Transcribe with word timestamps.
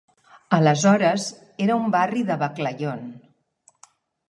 Aleshores, 0.55 1.25
era 1.67 1.77
un 1.83 1.93
barri 1.97 2.25
de 2.31 2.39
Baclayon. 2.47 3.07